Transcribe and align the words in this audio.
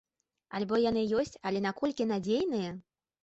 Альбо 0.59 0.79
яны 0.89 1.03
ёсць, 1.19 1.37
але 1.49 1.61
наколькі 1.67 2.09
надзейныя? 2.13 2.73